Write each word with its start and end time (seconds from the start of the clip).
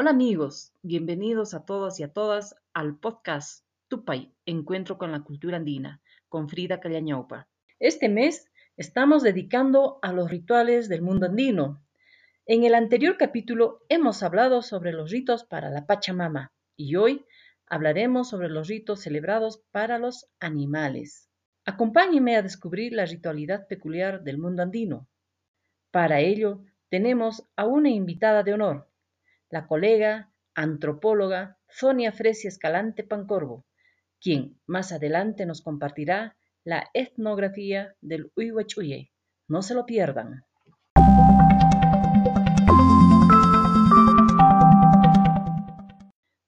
Hola 0.00 0.10
amigos, 0.10 0.72
bienvenidos 0.82 1.54
a 1.54 1.66
todos 1.66 1.98
y 1.98 2.04
a 2.04 2.12
todas 2.12 2.54
al 2.72 3.00
podcast 3.00 3.64
Tupay, 3.88 4.32
Encuentro 4.46 4.96
con 4.96 5.10
la 5.10 5.24
Cultura 5.24 5.56
Andina, 5.56 6.00
con 6.28 6.48
Frida 6.48 6.78
Callañaupa. 6.78 7.48
Este 7.80 8.08
mes 8.08 8.46
estamos 8.76 9.24
dedicando 9.24 9.98
a 10.02 10.12
los 10.12 10.30
rituales 10.30 10.88
del 10.88 11.02
mundo 11.02 11.26
andino. 11.26 11.84
En 12.46 12.62
el 12.62 12.76
anterior 12.76 13.16
capítulo 13.16 13.80
hemos 13.88 14.22
hablado 14.22 14.62
sobre 14.62 14.92
los 14.92 15.10
ritos 15.10 15.42
para 15.42 15.68
la 15.68 15.84
Pachamama 15.84 16.52
y 16.76 16.94
hoy 16.94 17.26
hablaremos 17.66 18.28
sobre 18.28 18.50
los 18.50 18.68
ritos 18.68 19.00
celebrados 19.00 19.64
para 19.72 19.98
los 19.98 20.28
animales. 20.38 21.28
Acompáñenme 21.64 22.36
a 22.36 22.42
descubrir 22.42 22.92
la 22.92 23.04
ritualidad 23.04 23.66
peculiar 23.66 24.22
del 24.22 24.38
mundo 24.38 24.62
andino. 24.62 25.08
Para 25.90 26.20
ello, 26.20 26.62
tenemos 26.88 27.42
a 27.56 27.66
una 27.66 27.90
invitada 27.90 28.44
de 28.44 28.54
honor, 28.54 28.87
la 29.50 29.66
colega 29.66 30.30
antropóloga 30.54 31.58
Sonia 31.68 32.12
Fresia 32.12 32.48
Escalante 32.48 33.04
Pancorvo, 33.04 33.64
quien 34.20 34.60
más 34.66 34.92
adelante 34.92 35.46
nos 35.46 35.62
compartirá 35.62 36.36
la 36.64 36.90
etnografía 36.92 37.94
del 38.00 38.30
Uyhuachuye. 38.36 39.10
No 39.46 39.62
se 39.62 39.74
lo 39.74 39.86
pierdan. 39.86 40.44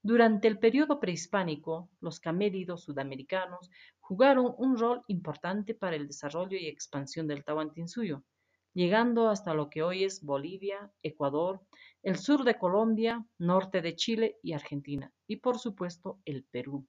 Durante 0.03 0.49
el 0.49 0.59
periodo 0.59 0.99
prehispánico, 0.99 1.89
los 2.01 2.21
camélidos 2.21 2.83
sudamericanos 2.83 3.71
jugaron 4.01 4.53
un 4.59 4.77
rol 4.77 5.03
importante 5.07 5.75
para 5.75 5.97
el 5.97 6.09
desarrollo 6.09 6.59
y 6.59 6.67
expansión 6.67 7.29
del 7.29 7.45
Tahuantinsuyo, 7.45 8.25
llegando 8.75 9.29
hasta 9.29 9.55
lo 9.55 9.69
que 9.69 9.83
hoy 9.83 10.05
es 10.05 10.23
Bolivia, 10.23 10.93
Ecuador, 11.03 11.61
el 12.03 12.17
sur 12.17 12.45
de 12.45 12.59
Colombia, 12.59 13.27
norte 13.39 13.83
de 13.83 13.97
Chile 13.97 14.39
y 14.43 14.53
Argentina, 14.53 15.13
y 15.27 15.37
por 15.37 15.59
supuesto 15.59 16.21
el 16.25 16.45
Perú. 16.45 16.87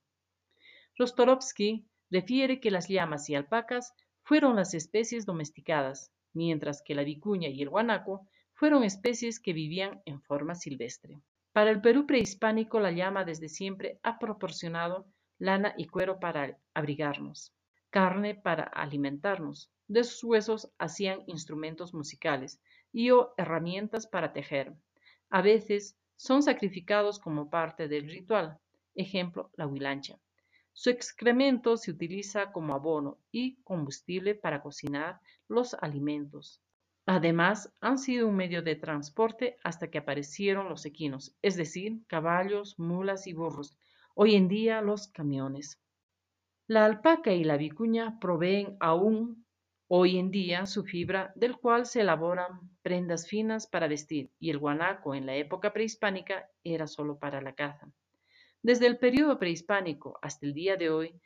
Rostorovsky 0.97 1.86
refiere 2.09 2.59
que 2.59 2.72
las 2.72 2.88
llamas 2.88 3.30
y 3.30 3.36
alpacas 3.36 3.94
fueron 4.23 4.56
las 4.56 4.73
especies 4.73 5.25
domesticadas, 5.25 6.11
mientras 6.33 6.81
que 6.81 6.95
la 6.95 7.03
vicuña 7.03 7.50
y 7.50 7.61
el 7.61 7.69
guanaco 7.69 8.28
fueron 8.53 8.84
especies 8.84 9.39
que 9.39 9.53
vivían 9.53 10.02
en 10.06 10.22
forma 10.22 10.56
silvestre. 10.56 11.19
Para 11.52 11.72
el 11.72 11.81
Perú 11.81 12.06
prehispánico, 12.06 12.80
la 12.80 12.91
llama 12.91 13.25
desde 13.25 13.50
siempre 13.50 14.00
ha 14.03 14.19
proporcionado 14.19 15.08
lana 15.39 15.73
y 15.75 15.88
cuero 15.88 16.19
para 16.19 16.58
abrigarnos, 16.73 17.53
carne 17.92 18.34
para 18.34 18.64
alimentarnos. 18.64 19.70
De 19.88 20.03
sus 20.03 20.23
huesos 20.23 20.72
hacían 20.80 21.22
instrumentos 21.28 21.94
musicales 21.94 22.59
y 22.92 23.11
o 23.11 23.34
herramientas 23.38 24.08
para 24.08 24.34
tejer. 24.34 24.73
A 25.30 25.42
veces 25.42 25.97
son 26.16 26.42
sacrificados 26.42 27.19
como 27.19 27.50
parte 27.50 27.88
del 27.88 28.09
ritual, 28.09 28.58
ejemplo, 28.95 29.52
la 29.53 29.67
huilancha. 29.67 30.17
Su 30.73 30.89
excremento 30.89 31.75
se 31.75 31.92
utiliza 31.92 32.52
como 32.53 32.73
abono 32.73 33.17
y 33.31 33.58
combustible 33.64 34.36
para 34.36 34.62
cocinar 34.62 35.19
los 35.50 35.73
alimentos. 35.73 36.62
Además, 37.06 37.73
han 37.81 37.97
sido 37.97 38.28
un 38.28 38.38
medio 38.38 38.62
de 38.62 38.75
transporte 38.75 39.58
hasta 39.64 39.89
que 39.89 39.97
aparecieron 39.97 40.69
los 40.69 40.86
equinos, 40.86 41.36
es 41.42 41.58
decir, 41.58 42.00
caballos, 42.08 42.80
mulas 42.80 43.28
y 43.28 43.34
burros, 43.34 43.75
hoy 44.16 44.36
en 44.36 44.47
día 44.47 44.81
los 44.81 45.09
camiones. 45.09 45.81
La 46.72 46.86
alpaca 46.86 47.33
y 47.33 47.44
la 47.44 47.58
vicuña 47.58 48.17
proveen 48.17 48.77
aún 48.80 49.45
hoy 49.89 50.17
en 50.17 50.31
día 50.31 50.66
su 50.66 50.86
fibra, 50.86 51.33
del 51.36 51.58
cual 51.58 51.86
se 51.86 52.00
elaboran 52.00 52.61
prendas 52.81 53.28
finas 53.28 53.67
para 53.67 53.89
vestir, 53.89 54.31
y 54.39 54.52
el 54.52 54.58
guanaco 54.58 55.13
en 55.13 55.25
la 55.25 55.36
época 55.36 55.73
prehispánica 55.73 56.50
era 56.63 56.88
solo 56.88 57.19
para 57.19 57.41
la 57.41 57.55
caza. 57.55 57.91
Desde 58.63 58.88
el 58.88 58.97
periodo 59.00 59.38
prehispánico 59.38 60.17
hasta 60.22 60.45
el 60.45 60.53
día 60.53 60.78
de 60.78 60.89
hoy, 60.89 61.19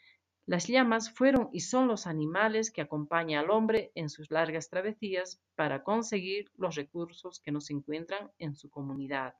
las 0.47 0.65
llamas 0.65 1.11
fueron 1.11 1.49
y 1.53 1.59
son 1.59 1.87
los 1.87 2.07
animales 2.07 2.71
que 2.71 2.81
acompañan 2.81 3.43
al 3.43 3.51
hombre 3.51 3.91
en 3.93 4.09
sus 4.09 4.31
largas 4.31 4.67
travesías 4.71 5.39
para 5.53 5.83
conseguir 5.83 6.49
los 6.57 6.73
recursos 6.73 7.39
que 7.39 7.51
nos 7.51 7.69
encuentran 7.69 8.31
en 8.39 8.55
su 8.55 8.71
comunidad. 8.71 9.35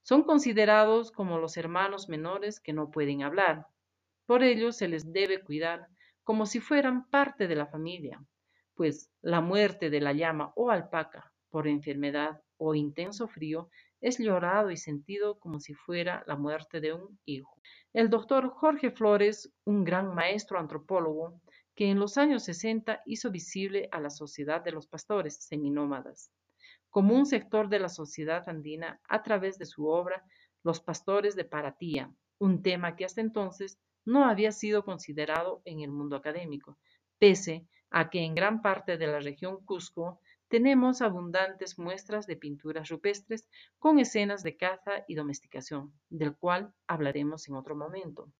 Son 0.00 0.22
considerados 0.22 1.12
como 1.12 1.36
los 1.36 1.58
hermanos 1.58 2.08
menores 2.08 2.58
que 2.58 2.72
no 2.72 2.90
pueden 2.90 3.22
hablar. 3.22 3.66
Por 4.26 4.42
ello 4.42 4.72
se 4.72 4.88
les 4.88 5.12
debe 5.12 5.42
cuidar 5.42 5.88
como 6.22 6.46
si 6.46 6.60
fueran 6.60 7.08
parte 7.10 7.48
de 7.48 7.56
la 7.56 7.66
familia, 7.66 8.24
pues 8.74 9.10
la 9.20 9.40
muerte 9.40 9.90
de 9.90 10.00
la 10.00 10.12
llama 10.12 10.52
o 10.56 10.70
alpaca 10.70 11.32
por 11.50 11.66
enfermedad 11.66 12.40
o 12.56 12.74
intenso 12.74 13.28
frío 13.28 13.68
es 14.00 14.18
llorado 14.18 14.70
y 14.70 14.76
sentido 14.76 15.38
como 15.38 15.60
si 15.60 15.74
fuera 15.74 16.24
la 16.26 16.36
muerte 16.36 16.80
de 16.80 16.92
un 16.92 17.18
hijo. 17.24 17.60
El 17.92 18.08
doctor 18.10 18.50
Jorge 18.50 18.90
Flores, 18.90 19.52
un 19.64 19.84
gran 19.84 20.14
maestro 20.14 20.58
antropólogo, 20.58 21.40
que 21.74 21.90
en 21.90 21.98
los 21.98 22.18
años 22.18 22.44
60 22.44 23.02
hizo 23.06 23.30
visible 23.30 23.88
a 23.92 24.00
la 24.00 24.10
sociedad 24.10 24.62
de 24.62 24.72
los 24.72 24.86
pastores 24.86 25.36
seminómadas 25.44 26.30
como 26.92 27.14
un 27.14 27.24
sector 27.24 27.70
de 27.70 27.78
la 27.78 27.88
sociedad 27.88 28.46
andina 28.50 29.00
a 29.08 29.22
través 29.22 29.58
de 29.58 29.64
su 29.64 29.86
obra 29.86 30.22
Los 30.62 30.80
pastores 30.80 31.34
de 31.34 31.46
Paratía, 31.46 32.12
un 32.38 32.62
tema 32.62 32.96
que 32.96 33.06
hasta 33.06 33.22
entonces 33.22 33.78
no 34.04 34.24
había 34.24 34.52
sido 34.52 34.84
considerado 34.84 35.62
en 35.64 35.80
el 35.80 35.90
mundo 35.90 36.16
académico, 36.16 36.78
pese 37.18 37.66
a 37.90 38.10
que 38.10 38.20
en 38.20 38.34
gran 38.34 38.62
parte 38.62 38.98
de 38.98 39.06
la 39.06 39.20
región 39.20 39.64
Cusco 39.64 40.20
tenemos 40.48 41.00
abundantes 41.00 41.78
muestras 41.78 42.26
de 42.26 42.36
pinturas 42.36 42.88
rupestres 42.88 43.48
con 43.78 43.98
escenas 43.98 44.42
de 44.42 44.56
caza 44.56 45.04
y 45.08 45.14
domesticación, 45.14 45.92
del 46.10 46.36
cual 46.36 46.74
hablaremos 46.86 47.48
en 47.48 47.54
otro 47.54 47.74
momento. 47.74 48.30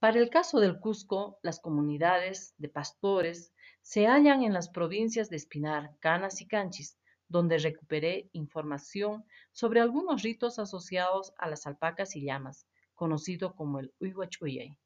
Para 0.00 0.18
el 0.18 0.30
caso 0.30 0.60
del 0.60 0.80
Cusco, 0.80 1.38
las 1.42 1.60
comunidades 1.60 2.54
de 2.56 2.70
pastores 2.70 3.52
se 3.82 4.06
hallan 4.06 4.42
en 4.42 4.52
las 4.52 4.68
provincias 4.68 5.28
de 5.28 5.36
Espinar, 5.36 5.92
Canas 6.00 6.40
y 6.40 6.46
Canchis, 6.46 6.98
donde 7.28 7.58
recuperé 7.58 8.28
información 8.32 9.24
sobre 9.52 9.80
algunos 9.80 10.22
ritos 10.22 10.58
asociados 10.58 11.32
a 11.38 11.48
las 11.48 11.66
alpacas 11.66 12.16
y 12.16 12.24
llamas, 12.24 12.66
conocido 12.94 13.54
como 13.54 13.78
el 13.78 13.92
Uyhuachuyay, 14.00 14.76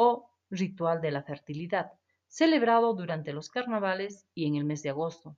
o 0.00 0.30
ritual 0.48 1.00
de 1.00 1.10
la 1.10 1.24
fertilidad, 1.24 1.90
celebrado 2.28 2.94
durante 2.94 3.32
los 3.32 3.50
carnavales 3.50 4.28
y 4.32 4.46
en 4.46 4.54
el 4.54 4.64
mes 4.64 4.84
de 4.84 4.90
agosto, 4.90 5.36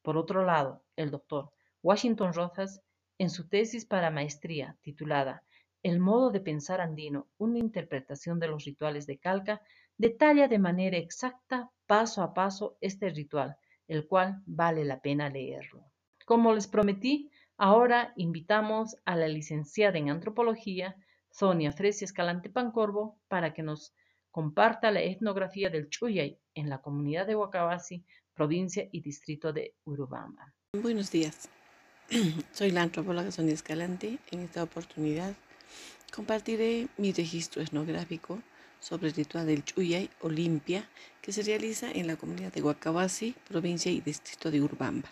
por 0.00 0.16
otro 0.16 0.44
lado, 0.44 0.84
el 0.94 1.10
doctor 1.10 1.50
Washington 1.82 2.32
Rojas, 2.32 2.80
en 3.18 3.30
su 3.30 3.48
tesis 3.48 3.84
para 3.84 4.12
maestría 4.12 4.78
titulada 4.80 5.42
El 5.82 5.98
modo 5.98 6.30
de 6.30 6.40
pensar 6.40 6.80
andino, 6.80 7.26
una 7.36 7.58
interpretación 7.58 8.38
de 8.38 8.46
los 8.46 8.64
rituales 8.64 9.08
de 9.08 9.18
Calca, 9.18 9.60
detalla 9.98 10.46
de 10.46 10.60
manera 10.60 10.98
exacta, 10.98 11.72
paso 11.86 12.22
a 12.22 12.32
paso, 12.32 12.78
este 12.80 13.08
ritual, 13.10 13.56
el 13.88 14.06
cual 14.06 14.40
vale 14.46 14.84
la 14.84 15.00
pena 15.00 15.28
leerlo. 15.28 15.82
Como 16.24 16.54
les 16.54 16.68
prometí, 16.68 17.28
ahora 17.56 18.12
invitamos 18.14 18.96
a 19.04 19.16
la 19.16 19.26
licenciada 19.26 19.98
en 19.98 20.10
antropología, 20.10 20.94
Sonia 21.38 21.70
Fresia 21.70 22.06
Escalante 22.06 22.48
Pancorvo, 22.48 23.20
para 23.28 23.52
que 23.52 23.62
nos 23.62 23.92
comparta 24.30 24.90
la 24.90 25.02
etnografía 25.02 25.68
del 25.68 25.90
Chuyay 25.90 26.40
en 26.54 26.70
la 26.70 26.80
comunidad 26.80 27.26
de 27.26 27.36
Huacabasi 27.36 28.06
provincia 28.32 28.88
y 28.90 29.02
distrito 29.02 29.52
de 29.52 29.74
Urubamba. 29.84 30.54
Buenos 30.72 31.10
días, 31.10 31.50
soy 32.52 32.70
la 32.70 32.80
antropóloga 32.80 33.30
Sonia 33.30 33.52
Escalante. 33.52 34.18
En 34.30 34.40
esta 34.40 34.62
oportunidad 34.62 35.34
compartiré 36.10 36.88
mi 36.96 37.12
registro 37.12 37.60
etnográfico 37.60 38.40
sobre 38.80 39.08
el 39.08 39.14
ritual 39.14 39.44
del 39.44 39.62
Chuyay 39.62 40.08
o 40.22 40.30
limpia 40.30 40.88
que 41.20 41.32
se 41.32 41.42
realiza 41.42 41.92
en 41.92 42.06
la 42.06 42.16
comunidad 42.16 42.50
de 42.54 42.62
Huacabasi, 42.62 43.34
provincia 43.46 43.92
y 43.92 44.00
distrito 44.00 44.50
de 44.50 44.62
Urubamba. 44.62 45.10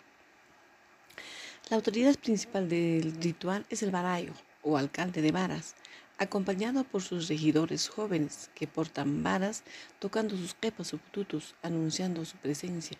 La 1.69 1.75
autoridad 1.75 2.15
principal 2.17 2.67
del 2.67 3.13
ritual 3.21 3.63
es 3.69 3.83
el 3.83 3.91
barayo 3.91 4.33
o 4.63 4.75
alcalde 4.75 5.21
de 5.21 5.31
varas, 5.31 5.75
acompañado 6.17 6.83
por 6.83 7.01
sus 7.01 7.27
regidores 7.27 7.89
jóvenes 7.89 8.49
que 8.55 8.67
portan 8.67 9.23
varas 9.23 9.63
tocando 9.99 10.37
sus 10.37 10.53
quepas 10.53 10.93
o 10.93 10.97
pututus, 10.97 11.55
anunciando 11.61 12.23
su 12.25 12.37
presencia 12.37 12.97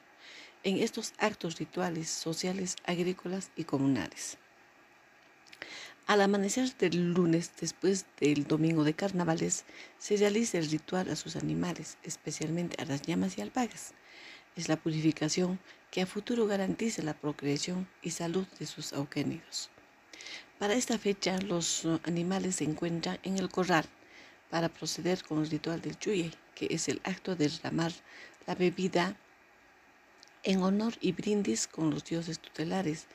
en 0.63 0.77
estos 0.77 1.13
actos 1.19 1.59
rituales 1.59 2.09
sociales, 2.09 2.75
agrícolas 2.85 3.51
y 3.55 3.65
comunales. 3.65 4.37
Al 6.07 6.21
amanecer 6.21 6.75
del 6.77 7.13
lunes, 7.13 7.51
después 7.59 8.05
del 8.19 8.45
domingo 8.45 8.83
de 8.83 8.95
carnavales, 8.95 9.63
se 9.99 10.17
realiza 10.17 10.57
el 10.57 10.69
ritual 10.69 11.09
a 11.09 11.15
sus 11.15 11.35
animales, 11.35 11.97
especialmente 12.03 12.81
a 12.81 12.85
las 12.85 13.03
llamas 13.03 13.37
y 13.37 13.41
alpagas. 13.41 13.93
Es 14.55 14.67
la 14.67 14.77
purificación 14.77 15.59
que 15.91 16.01
a 16.01 16.07
futuro 16.07 16.47
garantice 16.47 17.03
la 17.03 17.13
procreación 17.13 17.87
y 18.01 18.11
salud 18.11 18.47
de 18.59 18.65
sus 18.65 18.93
auquénidos. 18.93 19.69
Para 20.59 20.75
esta 20.75 20.97
fecha, 20.97 21.37
los 21.41 21.85
animales 22.03 22.55
se 22.55 22.63
encuentran 22.63 23.19
en 23.23 23.37
el 23.37 23.49
corral 23.49 23.83
para 24.49 24.69
proceder 24.69 25.21
con 25.21 25.39
el 25.39 25.49
ritual 25.49 25.81
del 25.81 25.99
chuye, 25.99 26.31
que 26.55 26.67
es 26.69 26.87
el 26.87 27.01
acto 27.03 27.35
de 27.35 27.49
derramar 27.49 27.91
la 28.47 28.55
bebida 28.55 29.17
en 30.43 30.63
honor 30.63 30.93
y 31.01 31.11
brindis 31.11 31.67
con 31.67 31.89
los 31.89 32.05
dioses 32.05 32.39
tutelares, 32.39 33.07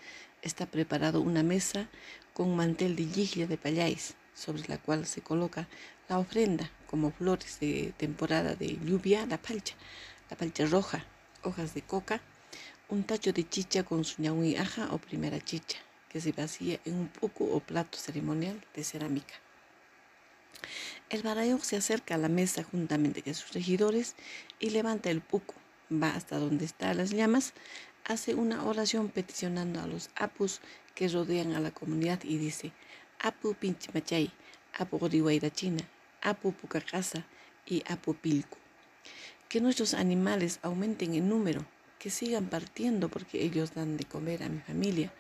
está 0.43 0.67
preparado 0.67 1.23
una 1.23 1.43
mesa 1.43 1.89
con 2.35 2.55
mantel 2.55 2.95
de 2.95 3.07
yiglia 3.07 3.47
de 3.47 3.57
payáis, 3.57 4.17
sobre 4.35 4.69
la 4.69 4.77
cual 4.77 5.07
se 5.07 5.23
coloca 5.23 5.67
la 6.11 6.19
ofrenda 6.19 6.71
como 6.89 7.11
flores 7.11 7.59
de 7.59 7.95
temporada 7.97 8.55
de 8.55 8.79
lluvia, 8.85 9.25
la 9.25 9.39
palcha, 9.39 9.77
la 10.29 10.37
palcha 10.37 10.67
roja, 10.67 11.07
hojas 11.43 11.73
de 11.73 11.81
coca, 11.81 12.21
un 12.91 13.05
tacho 13.05 13.33
de 13.33 13.49
chicha 13.49 13.83
con 13.83 14.05
su 14.05 14.21
y 14.23 14.57
aja 14.57 14.89
o 14.93 14.99
primera 14.99 15.41
chicha, 15.41 15.79
que 16.11 16.21
se 16.21 16.33
vacía 16.33 16.81
en 16.85 16.95
un 16.95 17.09
poco 17.09 17.45
o 17.45 17.61
plato 17.61 17.97
ceremonial 17.97 18.63
de 18.75 18.85
cerámica. 18.85 19.35
El 21.09 21.23
barayo 21.23 21.59
se 21.59 21.77
acerca 21.77 22.15
a 22.17 22.19
la 22.19 22.29
mesa 22.29 22.63
juntamente 22.63 23.23
con 23.23 23.35
sus 23.35 23.53
regidores 23.53 24.15
y 24.59 24.71
levanta 24.71 25.11
el 25.11 25.23
puco, 25.23 25.55
va 25.91 26.15
hasta 26.15 26.39
donde 26.39 26.67
están 26.67 26.99
las 26.99 27.11
llamas, 27.11 27.55
hace 28.05 28.35
una 28.35 28.65
oración 28.65 29.09
peticionando 29.09 29.81
a 29.81 29.87
los 29.87 30.11
apus 30.17 30.61
que 30.95 31.09
rodean 31.09 31.53
a 31.53 31.61
la 31.61 31.71
comunidad 31.71 32.21
y 32.25 32.37
dice, 32.37 32.73
Apu 33.21 33.55
Pinchimachay, 33.55 34.31
Apu 34.79 34.99
China, 35.55 35.83
Apu 36.23 36.53
Pucacasa 36.53 37.25
y 37.67 37.83
Apu 37.87 38.15
Pilco. 38.15 38.59
Que 39.49 39.61
nuestros 39.61 39.95
animales 39.95 40.59
aumenten 40.63 41.15
en 41.15 41.29
número, 41.29 41.65
que 41.99 42.11
sigan 42.11 42.47
partiendo 42.47 43.09
porque 43.09 43.43
ellos 43.43 43.75
dan 43.75 43.97
de 43.97 44.05
comer 44.05 44.43
a 44.43 44.49
mi 44.49 44.61
familia. 44.61 45.13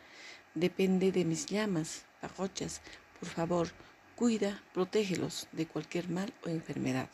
Depende 0.54 1.12
de 1.12 1.24
mis 1.24 1.46
llamas, 1.46 2.04
pajochas. 2.20 2.80
Por 3.20 3.28
favor, 3.28 3.68
cuida, 4.16 4.62
protégelos 4.74 5.46
de 5.52 5.66
cualquier 5.66 6.08
mal 6.08 6.32
o 6.44 6.48
enfermedad. 6.48 7.08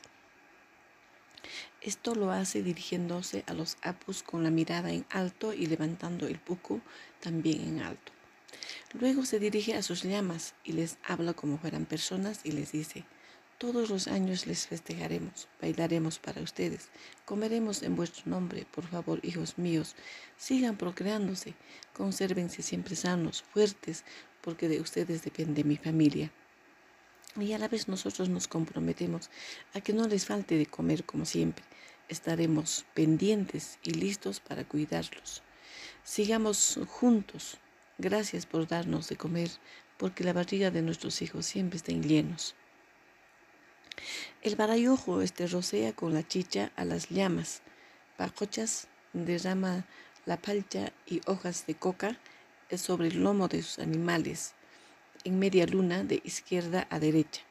Esto 1.82 2.14
lo 2.14 2.30
hace 2.30 2.62
dirigiéndose 2.62 3.44
a 3.46 3.52
los 3.52 3.76
apus 3.82 4.22
con 4.22 4.42
la 4.42 4.50
mirada 4.50 4.90
en 4.90 5.04
alto 5.10 5.52
y 5.52 5.66
levantando 5.66 6.26
el 6.26 6.38
puco 6.38 6.80
también 7.20 7.60
en 7.60 7.80
alto. 7.82 8.12
Luego 8.94 9.26
se 9.26 9.38
dirige 9.38 9.74
a 9.74 9.82
sus 9.82 10.02
llamas 10.02 10.54
y 10.64 10.72
les 10.72 10.96
habla 11.04 11.34
como 11.34 11.58
fueran 11.58 11.84
personas 11.84 12.40
y 12.42 12.52
les 12.52 12.72
dice, 12.72 13.04
todos 13.58 13.88
los 13.88 14.06
años 14.06 14.46
les 14.46 14.66
festejaremos, 14.66 15.48
bailaremos 15.60 16.18
para 16.18 16.42
ustedes, 16.42 16.88
comeremos 17.24 17.82
en 17.82 17.96
vuestro 17.96 18.24
nombre, 18.26 18.66
por 18.70 18.86
favor, 18.86 19.18
hijos 19.22 19.56
míos, 19.56 19.96
sigan 20.36 20.76
procreándose, 20.76 21.54
consérvense 21.94 22.62
siempre 22.62 22.96
sanos, 22.96 23.42
fuertes, 23.42 24.04
porque 24.42 24.68
de 24.68 24.80
ustedes 24.80 25.22
depende 25.22 25.64
mi 25.64 25.76
familia. 25.76 26.30
Y 27.40 27.52
a 27.52 27.58
la 27.58 27.68
vez 27.68 27.88
nosotros 27.88 28.28
nos 28.28 28.46
comprometemos 28.46 29.30
a 29.74 29.80
que 29.80 29.92
no 29.92 30.06
les 30.06 30.26
falte 30.26 30.56
de 30.56 30.66
comer 30.66 31.04
como 31.04 31.24
siempre. 31.24 31.64
Estaremos 32.08 32.86
pendientes 32.94 33.78
y 33.82 33.90
listos 33.90 34.40
para 34.40 34.64
cuidarlos. 34.64 35.42
Sigamos 36.04 36.78
juntos. 36.88 37.58
Gracias 37.98 38.46
por 38.46 38.66
darnos 38.68 39.08
de 39.08 39.16
comer, 39.16 39.50
porque 39.96 40.24
la 40.24 40.32
barriga 40.32 40.70
de 40.70 40.82
nuestros 40.82 41.20
hijos 41.22 41.46
siempre 41.46 41.78
está 41.78 41.92
llenos. 41.92 42.54
El 44.42 44.56
barayojo 44.56 45.22
este 45.22 45.46
rocea 45.46 45.92
con 45.92 46.14
la 46.14 46.26
chicha 46.26 46.70
a 46.76 46.84
las 46.84 47.08
llamas. 47.08 47.62
Pacochas 48.16 48.88
derrama 49.12 49.84
la 50.24 50.36
palcha 50.36 50.92
y 51.06 51.20
hojas 51.26 51.66
de 51.66 51.74
coca 51.74 52.18
sobre 52.76 53.08
el 53.08 53.22
lomo 53.22 53.48
de 53.48 53.62
sus 53.62 53.78
animales 53.78 54.54
en 55.26 55.40
media 55.40 55.66
luna 55.66 56.04
de 56.04 56.20
izquierda 56.24 56.86
a 56.90 57.00
derecha. 57.00 57.42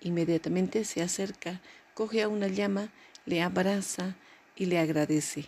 Inmediatamente 0.00 0.84
se 0.84 1.02
acerca, 1.02 1.60
coge 1.94 2.22
a 2.22 2.28
una 2.28 2.46
llama, 2.46 2.90
le 3.26 3.42
abraza 3.42 4.14
y 4.54 4.66
le 4.66 4.78
agradece. 4.78 5.46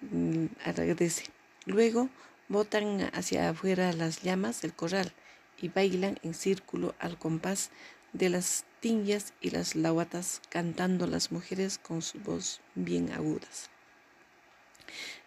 Mm, 0.00 0.46
agradece. 0.64 1.24
Luego 1.66 2.08
botan 2.48 3.10
hacia 3.14 3.48
afuera 3.48 3.92
las 3.92 4.22
llamas 4.22 4.62
del 4.62 4.74
corral 4.74 5.12
y 5.60 5.68
bailan 5.68 6.18
en 6.22 6.34
círculo 6.34 6.94
al 7.00 7.18
compás 7.18 7.70
de 8.12 8.28
las 8.28 8.64
tiñas 8.80 9.32
y 9.40 9.50
las 9.50 9.74
lauatas, 9.74 10.42
cantando 10.48 11.06
las 11.06 11.32
mujeres 11.32 11.78
con 11.78 12.02
su 12.02 12.18
voz 12.20 12.60
bien 12.74 13.12
agudas. 13.12 13.70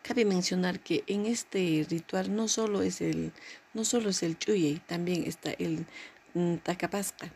Cabe 0.01 0.25
mencionar 0.25 0.79
que 0.79 1.03
en 1.07 1.25
este 1.25 1.85
ritual 1.89 2.35
no 2.35 2.47
solo 2.47 2.81
es 2.81 3.01
el, 3.01 3.31
no 3.73 3.85
solo 3.85 4.09
es 4.09 4.21
el 4.21 4.37
chuyey, 4.37 4.79
también 4.85 5.23
está 5.23 5.51
el 5.51 5.85
mm, 6.35 6.57
tacapasca, 6.57 7.33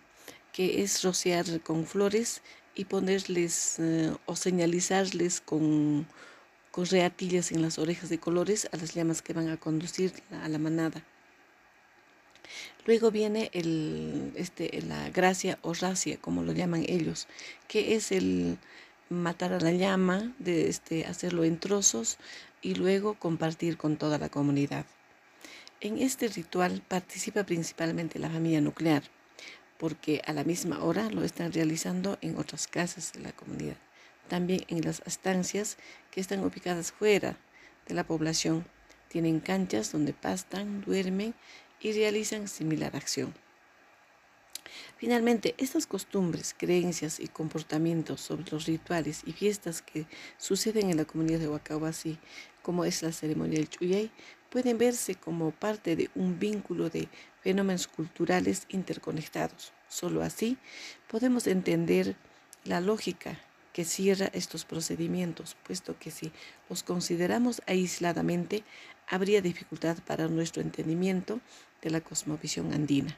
que 0.53 0.83
es 0.83 1.03
rociar 1.03 1.61
con 1.61 1.85
flores 1.87 2.41
y 2.75 2.85
ponerles 2.85 3.79
eh, 3.79 4.13
o 4.25 4.35
señalizarles 4.35 5.41
con, 5.41 6.05
con 6.71 6.85
reatillas 6.85 7.51
en 7.51 7.61
las 7.61 7.79
orejas 7.79 8.09
de 8.09 8.19
colores 8.19 8.69
a 8.71 8.77
las 8.77 8.93
llamas 8.93 9.21
que 9.21 9.33
van 9.33 9.49
a 9.49 9.57
conducir 9.57 10.13
a 10.31 10.47
la 10.47 10.59
manada. 10.59 11.03
Luego 12.85 13.11
viene 13.11 13.49
el, 13.53 14.31
este, 14.35 14.81
la 14.81 15.09
gracia 15.09 15.59
o 15.61 15.73
racia, 15.73 16.17
como 16.17 16.43
lo 16.43 16.51
llaman 16.53 16.85
ellos, 16.87 17.27
que 17.67 17.95
es 17.95 18.11
el 18.11 18.57
matar 19.09 19.53
a 19.53 19.59
la 19.59 19.71
llama, 19.71 20.33
de 20.39 20.69
este, 20.69 21.05
hacerlo 21.05 21.43
en 21.43 21.59
trozos 21.59 22.17
y 22.61 22.75
luego 22.75 23.15
compartir 23.15 23.77
con 23.77 23.97
toda 23.97 24.17
la 24.17 24.29
comunidad. 24.29 24.85
En 25.81 25.97
este 25.97 26.27
ritual 26.27 26.83
participa 26.87 27.45
principalmente 27.45 28.19
la 28.19 28.29
familia 28.29 28.61
nuclear, 28.61 29.03
porque 29.77 30.21
a 30.25 30.33
la 30.33 30.43
misma 30.43 30.83
hora 30.83 31.09
lo 31.09 31.23
están 31.23 31.53
realizando 31.53 32.17
en 32.21 32.37
otras 32.37 32.67
casas 32.67 33.13
de 33.13 33.21
la 33.21 33.31
comunidad, 33.31 33.77
también 34.27 34.65
en 34.67 34.81
las 34.81 35.01
estancias 35.05 35.77
que 36.11 36.19
están 36.19 36.43
ubicadas 36.43 36.91
fuera 36.91 37.37
de 37.87 37.95
la 37.95 38.03
población. 38.03 38.65
Tienen 39.07 39.39
canchas 39.39 39.91
donde 39.91 40.13
pastan, 40.13 40.81
duermen 40.81 41.33
y 41.81 41.93
realizan 41.93 42.47
similar 42.47 42.95
acción. 42.95 43.33
Finalmente, 44.97 45.55
estas 45.57 45.87
costumbres, 45.87 46.53
creencias 46.57 47.19
y 47.19 47.27
comportamientos 47.27 48.21
sobre 48.21 48.51
los 48.51 48.65
rituales 48.65 49.21
y 49.25 49.31
fiestas 49.31 49.81
que 49.81 50.05
suceden 50.37 50.89
en 50.89 50.97
la 50.97 51.05
comunidad 51.05 51.39
de 51.39 51.47
Huacahuasi, 51.47 52.17
como 52.61 52.83
es 52.83 53.01
la 53.01 53.13
ceremonia 53.13 53.59
del 53.59 53.69
Chuyay, 53.69 54.11
pueden 54.49 54.77
verse 54.77 55.15
como 55.15 55.51
parte 55.51 55.95
de 55.95 56.09
un 56.15 56.37
vínculo 56.37 56.89
de 56.89 57.07
fenómenos 57.41 57.87
culturales 57.87 58.65
interconectados. 58.69 59.71
Solo 59.87 60.21
así 60.21 60.57
podemos 61.07 61.47
entender 61.47 62.15
la 62.65 62.81
lógica 62.81 63.39
que 63.73 63.85
cierra 63.85 64.29
estos 64.33 64.65
procedimientos, 64.65 65.55
puesto 65.65 65.97
que 65.97 66.11
si 66.11 66.31
los 66.69 66.83
consideramos 66.83 67.61
aisladamente, 67.67 68.63
habría 69.09 69.41
dificultad 69.41 69.97
para 70.05 70.27
nuestro 70.27 70.61
entendimiento 70.61 71.41
de 71.81 71.89
la 71.89 72.01
cosmovisión 72.01 72.73
andina. 72.73 73.17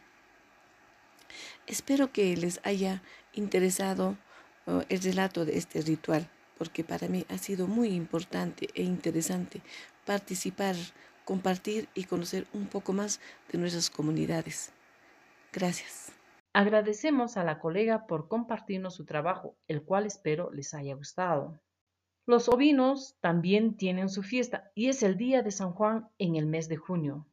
Espero 1.67 2.11
que 2.11 2.35
les 2.35 2.59
haya 2.63 3.01
interesado 3.33 4.17
oh, 4.65 4.83
el 4.89 5.01
relato 5.01 5.45
de 5.45 5.57
este 5.57 5.81
ritual, 5.81 6.29
porque 6.57 6.83
para 6.83 7.07
mí 7.07 7.25
ha 7.29 7.37
sido 7.37 7.67
muy 7.67 7.89
importante 7.89 8.69
e 8.73 8.83
interesante 8.83 9.61
participar, 10.05 10.75
compartir 11.25 11.87
y 11.93 12.05
conocer 12.05 12.47
un 12.53 12.67
poco 12.67 12.93
más 12.93 13.19
de 13.51 13.59
nuestras 13.59 13.89
comunidades. 13.89 14.71
Gracias. 15.53 16.11
Agradecemos 16.53 17.37
a 17.37 17.43
la 17.43 17.59
colega 17.59 18.07
por 18.07 18.27
compartirnos 18.27 18.95
su 18.95 19.05
trabajo, 19.05 19.55
el 19.67 19.83
cual 19.83 20.05
espero 20.05 20.51
les 20.51 20.73
haya 20.73 20.95
gustado. 20.95 21.61
Los 22.31 22.47
ovinos 22.47 23.17
también 23.19 23.75
tienen 23.75 24.07
su 24.07 24.23
fiesta 24.23 24.71
y 24.73 24.87
es 24.87 25.03
el 25.03 25.17
día 25.17 25.41
de 25.41 25.51
San 25.51 25.73
Juan 25.73 26.07
en 26.17 26.37
el 26.37 26.45
mes 26.45 26.69
de 26.69 26.77
junio. 26.77 27.27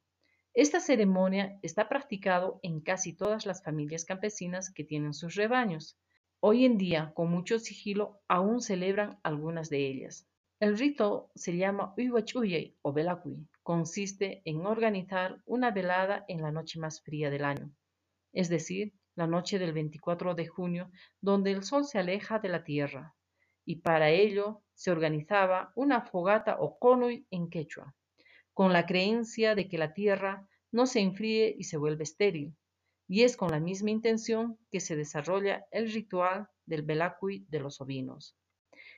Esta 0.54 0.80
ceremonia 0.80 1.56
está 1.62 1.88
practicado 1.88 2.58
en 2.64 2.80
casi 2.80 3.12
todas 3.12 3.46
las 3.46 3.62
familias 3.62 4.04
campesinas 4.04 4.72
que 4.72 4.82
tienen 4.82 5.14
sus 5.14 5.36
rebaños. 5.36 5.96
Hoy 6.40 6.64
en 6.64 6.78
día, 6.78 7.12
con 7.14 7.30
mucho 7.30 7.60
sigilo, 7.60 8.18
aún 8.26 8.60
celebran 8.60 9.20
algunas 9.22 9.70
de 9.70 9.86
ellas. 9.86 10.26
El 10.58 10.76
rito 10.76 11.30
se 11.36 11.56
llama 11.56 11.94
Uyhuachuyay 11.96 12.76
o 12.82 12.92
Velacui. 12.92 13.46
Consiste 13.62 14.42
en 14.46 14.66
organizar 14.66 15.40
una 15.46 15.70
velada 15.70 16.24
en 16.26 16.42
la 16.42 16.50
noche 16.50 16.80
más 16.80 17.02
fría 17.02 17.30
del 17.30 17.44
año, 17.44 17.70
es 18.32 18.48
decir, 18.48 18.94
la 19.14 19.28
noche 19.28 19.60
del 19.60 19.72
24 19.72 20.34
de 20.34 20.48
junio, 20.48 20.90
donde 21.20 21.52
el 21.52 21.62
sol 21.62 21.84
se 21.84 22.00
aleja 22.00 22.40
de 22.40 22.48
la 22.48 22.64
tierra. 22.64 23.14
Y 23.70 23.76
para 23.82 24.08
ello 24.08 24.62
se 24.72 24.90
organizaba 24.90 25.72
una 25.75 26.00
fogata 26.00 26.56
o 26.58 26.78
conui 26.78 27.26
en 27.30 27.50
quechua 27.50 27.94
con 28.54 28.72
la 28.72 28.87
creencia 28.87 29.54
de 29.54 29.68
que 29.68 29.76
la 29.76 29.92
tierra 29.92 30.48
no 30.72 30.87
se 30.87 31.00
enfríe 31.00 31.54
y 31.54 31.64
se 31.64 31.76
vuelve 31.76 32.04
estéril, 32.04 32.56
y 33.06 33.25
es 33.25 33.37
con 33.37 33.50
la 33.50 33.60
misma 33.60 33.90
intención 33.90 34.58
que 34.70 34.80
se 34.80 34.96
desarrolla 34.96 35.66
el 35.70 35.92
ritual 35.92 36.48
del 36.64 36.80
Belacui 36.80 37.44
de 37.50 37.60
los 37.60 37.82
ovinos. 37.82 38.38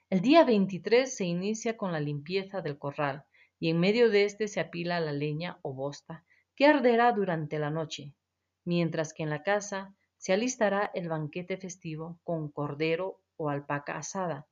El 0.09 0.21
día 0.21 0.45
23 0.45 1.13
se 1.13 1.25
inicia 1.25 1.77
con 1.77 1.91
la 1.91 1.99
limpieza 1.99 2.63
del 2.63 2.79
corral 2.79 3.25
y 3.59 3.71
en 3.71 3.81
medio 3.81 4.09
de 4.09 4.25
este 4.25 4.47
se 4.47 4.61
apila 4.61 5.01
la 5.01 5.13
leña 5.13 5.59
o 5.63 5.75
bosta 5.75 6.25
que 6.55 6.67
arderá 6.67 7.11
durante 7.11 7.59
la 7.59 7.71
noche, 7.71 8.15
mientras 8.65 9.13
que 9.15 9.25
en 9.25 9.31
la 9.31 9.43
casa 9.43 9.97
se 10.17 10.33
alistará 10.33 10.93
el 10.95 11.09
banquete 11.09 11.57
festivo 11.57 12.21
con 12.23 12.53
cordero 12.53 13.21
o 13.37 13.49
alpaca 13.49 13.97
asada, 13.97 14.47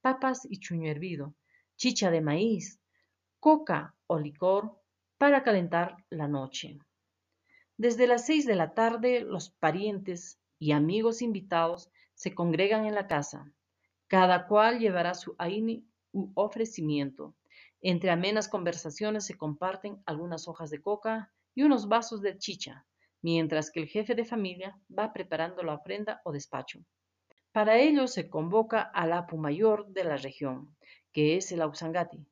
papas 0.00 0.46
y 0.48 0.58
chuño 0.58 0.90
hervido, 0.90 1.34
chicha 1.76 2.10
de 2.10 2.20
maíz, 2.20 2.80
coca 3.38 3.94
o 4.06 4.18
licor 4.18 4.80
para 5.18 5.42
calentar 5.42 5.96
la 6.10 6.28
noche. 6.28 6.78
Desde 7.76 8.06
las 8.06 8.26
seis 8.26 8.46
de 8.46 8.56
la 8.56 8.74
tarde, 8.74 9.20
los 9.20 9.50
parientes 9.50 10.38
y 10.58 10.72
amigos 10.72 11.22
invitados 11.22 11.90
se 12.14 12.34
congregan 12.34 12.84
en 12.84 12.94
la 12.94 13.06
casa. 13.06 13.52
Cada 14.06 14.46
cual 14.46 14.78
llevará 14.78 15.14
su 15.14 15.34
aini 15.38 15.86
u 16.12 16.30
ofrecimiento. 16.34 17.34
Entre 17.80 18.10
amenas 18.10 18.48
conversaciones 18.48 19.24
se 19.24 19.38
comparten 19.38 20.02
algunas 20.04 20.48
hojas 20.48 20.68
de 20.70 20.82
coca 20.82 21.32
y 21.54 21.62
unos 21.62 21.88
vasos 21.88 22.20
de 22.20 22.36
chicha, 22.36 22.86
mientras 23.22 23.70
que 23.70 23.80
el 23.80 23.86
jefe 23.86 24.14
de 24.14 24.24
familia 24.24 24.78
va 24.96 25.12
preparando 25.12 25.62
la 25.62 25.74
ofrenda 25.74 26.20
o 26.24 26.32
despacho. 26.32 26.80
Para 27.52 27.78
ello 27.78 28.06
se 28.06 28.30
convoca 28.30 28.80
al 28.80 29.12
Apu 29.12 29.36
Mayor 29.36 29.88
de 29.88 30.04
la 30.04 30.16
región, 30.16 30.76
que 31.12 31.36
es 31.36 31.50
el 31.50 31.62
Ausangati, 31.62 32.24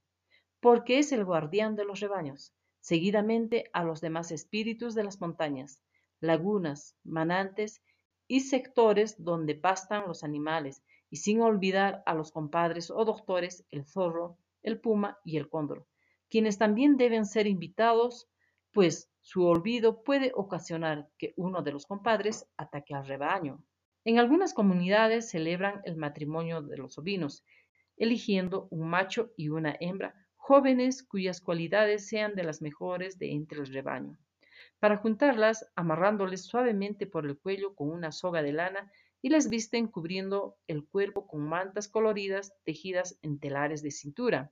porque 0.61 1.01
es 1.01 1.11
el 1.11 1.25
guardián 1.25 1.75
de 1.75 1.85
los 1.85 1.99
rebaños, 1.99 2.55
seguidamente 2.81 3.69
a 3.73 3.83
los 3.83 4.01
demás 4.01 4.31
espíritus 4.31 4.95
de 4.95 5.03
las 5.03 5.21
montañas, 5.21 5.83
lagunas, 6.21 6.97
manantes 7.03 7.83
y 8.29 8.41
sectores 8.41 9.17
donde 9.19 9.57
pastan 9.57 10.07
los 10.07 10.23
animales, 10.23 10.85
y 11.11 11.17
sin 11.17 11.41
olvidar 11.41 12.03
a 12.07 12.15
los 12.15 12.31
compadres 12.31 12.89
o 12.91 13.05
doctores, 13.05 13.65
el 13.71 13.85
zorro, 13.87 14.39
el 14.63 14.81
puma 14.81 15.19
y 15.25 15.37
el 15.37 15.49
cóndor, 15.49 15.87
quienes 16.29 16.59
también 16.59 16.97
deben 16.97 17.27
ser 17.27 17.49
invitados, 17.49 18.29
pues 18.73 19.11
su 19.21 19.45
olvido 19.45 20.05
puede 20.05 20.31
ocasionar 20.35 21.09
que 21.19 21.35
uno 21.37 21.63
de 21.63 21.73
los 21.73 21.87
compadres 21.87 22.47
ataque 22.57 22.95
al 22.95 23.07
rebaño. 23.07 23.65
En 24.05 24.19
algunas 24.19 24.55
comunidades 24.55 25.31
celebran 25.31 25.83
el 25.85 25.97
matrimonio 25.97 26.63
de 26.63 26.77
los 26.77 26.99
ovinos, 26.99 27.45
eligiendo 27.97 28.69
un 28.71 28.89
macho 28.89 29.33
y 29.37 29.49
una 29.49 29.77
hembra 29.81 30.15
jóvenes 30.49 31.03
cuyas 31.03 31.43
cualidades 31.43 32.09
sean 32.09 32.35
de 32.35 32.43
las 32.43 32.63
mejores 32.63 33.19
de 33.19 33.33
entre 33.33 33.61
el 33.61 33.67
rebaño. 33.67 34.17
Para 34.79 34.97
juntarlas, 34.97 35.71
amarrándoles 35.77 36.47
suavemente 36.47 37.07
por 37.07 37.27
el 37.27 37.37
cuello 37.37 37.75
con 37.75 37.91
una 37.91 38.13
soga 38.13 38.43
de 38.43 38.55
lana 38.55 38.91
y 39.21 39.29
las 39.29 39.51
visten 39.51 39.89
cubriendo 39.89 40.57
el 40.67 40.87
cuerpo 40.87 41.27
con 41.27 41.47
mantas 41.47 41.87
coloridas 41.87 42.55
tejidas 42.65 43.19
en 43.21 43.39
telares 43.39 43.83
de 43.83 43.91
cintura. 43.91 44.51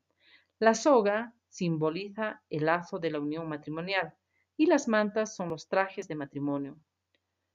La 0.58 0.74
soga 0.74 1.34
simboliza 1.48 2.42
el 2.50 2.66
lazo 2.66 2.98
de 2.98 3.12
la 3.12 3.20
unión 3.20 3.48
matrimonial 3.48 4.12
y 4.58 4.66
las 4.66 4.88
mantas 4.88 5.34
son 5.34 5.48
los 5.48 5.66
trajes 5.66 6.08
de 6.08 6.14
matrimonio. 6.14 6.78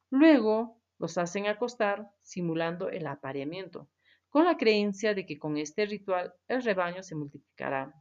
Luego 0.09 0.80
los 1.01 1.17
hacen 1.17 1.47
acostar 1.47 2.11
simulando 2.21 2.89
el 2.89 3.07
apareamiento, 3.07 3.89
con 4.29 4.45
la 4.45 4.55
creencia 4.55 5.15
de 5.15 5.25
que 5.25 5.39
con 5.39 5.57
este 5.57 5.87
ritual 5.87 6.31
el 6.47 6.61
rebaño 6.61 7.01
se 7.01 7.15
multiplicará. 7.15 7.91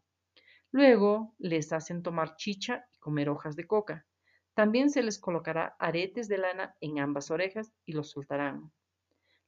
Luego 0.70 1.34
les 1.38 1.72
hacen 1.72 2.02
tomar 2.02 2.36
chicha 2.36 2.86
y 2.92 2.98
comer 2.98 3.30
hojas 3.30 3.56
de 3.56 3.66
coca. 3.66 4.06
También 4.52 4.90
se 4.90 5.02
les 5.02 5.18
colocará 5.18 5.76
aretes 5.78 6.28
de 6.28 6.36
lana 6.36 6.76
en 6.82 6.98
ambas 6.98 7.30
orejas 7.30 7.72
y 7.86 7.94
los 7.94 8.10
soltarán. 8.10 8.70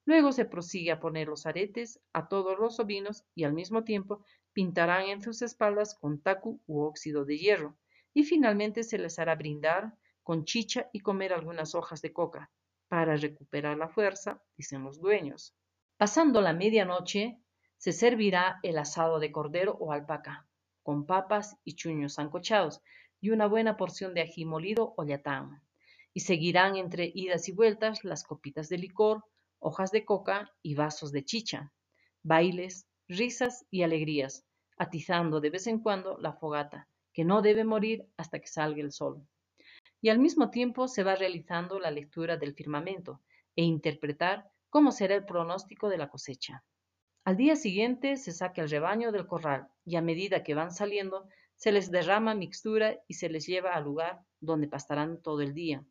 Luego 0.07 0.33
se 0.33 0.47
prosigue 0.47 0.91
a 0.91 0.99
poner 0.99 1.29
los 1.29 1.45
aretes 1.45 2.01
a 2.15 2.29
todos 2.29 2.59
los 2.59 2.81
ovinos 2.81 3.27
y 3.35 3.45
al 3.45 3.53
mismo 3.53 3.85
tiempo 3.85 4.25
pintarán 4.55 5.11
en 5.11 5.21
sus 5.21 5.43
espaldas 5.43 5.95
con 5.95 6.23
tacu 6.23 6.59
u 6.67 6.81
óxido 6.81 7.27
de 7.27 7.37
hierro 7.37 7.77
y 8.15 8.25
finalmente 8.25 8.83
se 8.83 8.97
les 8.97 9.19
hará 9.19 9.35
brindar 9.35 9.93
con 10.23 10.47
chicha 10.47 10.89
y 10.91 11.01
comer 11.01 11.35
algunas 11.35 11.75
hojas 11.75 12.01
de 12.01 12.15
coca 12.15 12.51
para 12.93 13.17
recuperar 13.17 13.79
la 13.79 13.89
fuerza, 13.89 14.43
dicen 14.55 14.85
los 14.85 15.01
dueños. 15.01 15.57
Pasando 15.97 16.43
la 16.43 16.53
medianoche, 16.53 17.39
se 17.79 17.91
servirá 17.91 18.61
el 18.63 18.77
asado 18.77 19.19
de 19.19 19.33
cordero 19.33 19.79
o 19.81 19.93
alpaca, 19.93 20.47
con 20.83 21.07
papas 21.07 21.57
y 21.65 21.75
chuños 21.75 22.13
sancochados 22.13 22.83
y 23.19 23.31
una 23.31 23.47
buena 23.47 23.79
porción 23.79 24.13
de 24.13 24.21
ají 24.21 24.45
molido 24.45 24.93
o 24.99 25.05
yatán. 25.07 25.63
Y 26.13 26.21
seguirán 26.21 26.77
entre 26.77 27.11
idas 27.15 27.49
y 27.49 27.53
vueltas 27.53 28.05
las 28.05 28.25
copitas 28.25 28.69
de 28.69 28.77
licor, 28.77 29.25
hojas 29.59 29.91
de 29.91 30.05
coca 30.05 30.53
y 30.61 30.75
vasos 30.75 31.13
de 31.13 31.25
chicha, 31.25 31.73
bailes, 32.23 32.87
risas 33.09 33.65
y 33.71 33.85
alegrías, 33.85 34.45
atizando 34.77 35.41
de 35.41 35.49
vez 35.49 35.67
en 35.67 35.79
cuando 35.79 36.19
la 36.19 36.35
fogata, 36.35 36.91
que 37.15 37.25
no 37.25 37.41
debe 37.41 37.65
morir 37.65 38.07
hasta 38.19 38.39
que 38.39 38.49
salga 38.49 38.83
el 38.83 38.93
sol. 38.93 39.27
Y 40.03 40.11
al 40.11 40.19
mismo 40.19 40.51
tiempo 40.51 40.87
se 40.87 41.03
va 41.03 41.15
realizando 41.15 41.81
la 41.81 41.91
lectura 41.91 42.37
del 42.37 42.55
firmamento 42.55 43.23
e 43.57 43.63
interpretar 43.63 44.51
cómo 44.69 44.93
será 44.93 45.15
el 45.15 45.25
pronóstico 45.25 45.89
de 45.89 45.97
la 45.97 46.11
cosecha. 46.11 46.63
Al 47.25 47.39
día 47.39 47.57
siguiente 47.57 48.19
se 48.19 48.33
saca 48.33 48.61
el 48.61 48.69
rebaño 48.69 49.13
del 49.13 49.27
corral 49.27 49.69
y 49.87 49.97
a 49.97 50.03
medida 50.03 50.43
que 50.43 50.55
van 50.55 50.73
saliendo 50.73 51.27
se 51.57 51.73
les 51.73 51.91
derrama 51.91 52.35
mixtura 52.35 52.99
y 53.09 53.15
se 53.15 53.31
les 53.31 53.47
lleva 53.47 53.75
al 53.75 53.85
lugar 53.85 54.21
donde 54.41 54.69
pastarán 54.69 55.23
todo 55.23 55.41
el 55.41 55.55
día, 55.55 55.83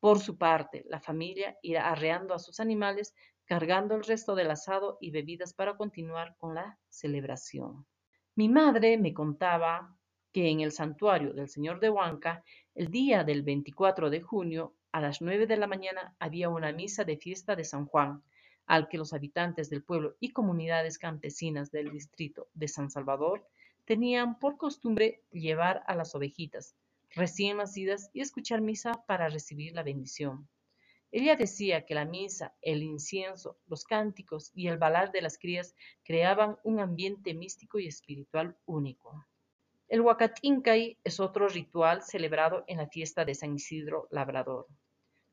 por 0.00 0.20
su 0.20 0.36
parte, 0.36 0.84
la 0.88 1.00
familia 1.00 1.58
irá 1.62 1.90
arreando 1.90 2.34
a 2.34 2.38
sus 2.38 2.60
animales, 2.60 3.14
cargando 3.44 3.94
el 3.94 4.04
resto 4.04 4.34
del 4.34 4.50
asado 4.50 4.98
y 5.00 5.10
bebidas 5.10 5.54
para 5.54 5.76
continuar 5.76 6.36
con 6.36 6.54
la 6.54 6.78
celebración. 6.88 7.86
Mi 8.34 8.48
madre 8.48 8.98
me 8.98 9.14
contaba 9.14 9.95
que 10.36 10.50
en 10.50 10.60
el 10.60 10.70
santuario 10.70 11.32
del 11.32 11.48
Señor 11.48 11.80
de 11.80 11.88
Huanca, 11.88 12.44
el 12.74 12.90
día 12.90 13.24
del 13.24 13.42
24 13.42 14.10
de 14.10 14.20
junio, 14.20 14.74
a 14.92 15.00
las 15.00 15.22
9 15.22 15.46
de 15.46 15.56
la 15.56 15.66
mañana, 15.66 16.14
había 16.18 16.50
una 16.50 16.72
misa 16.72 17.04
de 17.04 17.16
fiesta 17.16 17.56
de 17.56 17.64
San 17.64 17.86
Juan, 17.86 18.22
al 18.66 18.86
que 18.90 18.98
los 18.98 19.14
habitantes 19.14 19.70
del 19.70 19.82
pueblo 19.82 20.14
y 20.20 20.32
comunidades 20.32 20.98
campesinas 20.98 21.70
del 21.70 21.90
distrito 21.90 22.48
de 22.52 22.68
San 22.68 22.90
Salvador 22.90 23.48
tenían 23.86 24.38
por 24.38 24.58
costumbre 24.58 25.22
llevar 25.32 25.82
a 25.86 25.94
las 25.94 26.14
ovejitas, 26.14 26.76
recién 27.14 27.56
nacidas 27.56 28.10
y 28.12 28.20
escuchar 28.20 28.60
misa 28.60 28.92
para 29.06 29.30
recibir 29.30 29.72
la 29.72 29.84
bendición. 29.84 30.46
Ella 31.12 31.36
decía 31.36 31.86
que 31.86 31.94
la 31.94 32.04
misa, 32.04 32.54
el 32.60 32.82
incienso, 32.82 33.56
los 33.68 33.84
cánticos 33.84 34.50
y 34.54 34.66
el 34.66 34.76
balar 34.76 35.12
de 35.12 35.22
las 35.22 35.38
crías 35.38 35.74
creaban 36.04 36.58
un 36.62 36.78
ambiente 36.78 37.32
místico 37.32 37.78
y 37.78 37.86
espiritual 37.86 38.54
único. 38.66 39.24
El 39.88 40.00
Huacatincay 40.00 40.98
es 41.04 41.20
otro 41.20 41.48
ritual 41.48 42.02
celebrado 42.02 42.64
en 42.66 42.78
la 42.78 42.88
fiesta 42.88 43.24
de 43.24 43.36
San 43.36 43.54
Isidro 43.54 44.08
Labrador. 44.10 44.66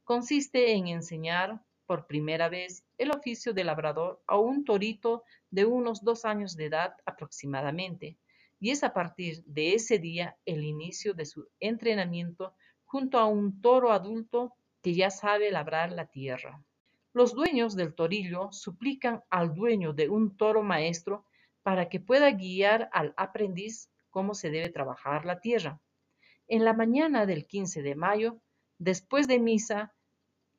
Consiste 0.03 0.73
en 0.73 0.87
enseñar 0.87 1.59
por 1.87 2.05
primera 2.05 2.49
vez 2.49 2.83
el 2.99 3.09
oficio 3.09 3.53
de 3.53 3.63
labrador 3.63 4.21
a 4.27 4.37
un 4.37 4.63
torito 4.63 5.23
de 5.49 5.65
unos 5.65 6.03
dos 6.03 6.23
años 6.23 6.55
de 6.55 6.65
edad 6.65 6.95
aproximadamente, 7.05 8.15
y 8.59 8.69
es 8.69 8.83
a 8.83 8.93
partir 8.93 9.43
de 9.45 9.73
ese 9.73 9.97
día 9.97 10.37
el 10.45 10.63
inicio 10.63 11.15
de 11.15 11.25
su 11.25 11.47
entrenamiento 11.59 12.53
junto 12.85 13.17
a 13.17 13.25
un 13.25 13.59
toro 13.59 13.91
adulto 13.91 14.53
que 14.83 14.93
ya 14.93 15.09
sabe 15.09 15.49
labrar 15.49 15.91
la 15.91 16.05
tierra. 16.05 16.63
Los 17.11 17.33
dueños 17.33 17.75
del 17.75 17.95
torillo 17.95 18.51
suplican 18.51 19.23
al 19.31 19.55
dueño 19.55 19.93
de 19.93 20.09
un 20.09 20.37
toro 20.37 20.61
maestro 20.61 21.25
para 21.63 21.89
que 21.89 21.99
pueda 21.99 22.29
guiar 22.29 22.89
al 22.93 23.15
aprendiz 23.17 23.89
cómo 24.13 24.35
se 24.35 24.51
debe 24.51 24.69
trabajar 24.69 25.25
la 25.25 25.41
tierra. 25.41 25.81
En 26.47 26.63
la 26.63 26.73
mañana 26.73 27.25
del 27.25 27.47
15 27.47 27.81
de 27.81 27.95
mayo, 27.95 28.39
después 28.77 29.27
de 29.27 29.39
misa, 29.39 29.95